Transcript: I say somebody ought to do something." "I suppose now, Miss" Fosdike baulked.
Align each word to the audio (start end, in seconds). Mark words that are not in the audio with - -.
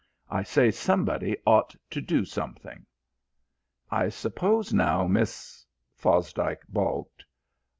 I 0.31 0.41
say 0.41 0.71
somebody 0.71 1.37
ought 1.45 1.75
to 1.91 2.01
do 2.01 2.25
something." 2.25 2.87
"I 3.91 4.09
suppose 4.09 4.73
now, 4.73 5.05
Miss" 5.05 5.63
Fosdike 6.01 6.63
baulked. 6.67 7.23